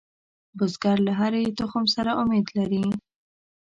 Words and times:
بزګر 0.57 0.97
له 1.07 1.13
هرې 1.19 1.43
تخم 1.59 1.85
سره 1.95 2.11
امید 2.21 2.45
لري 2.57 2.83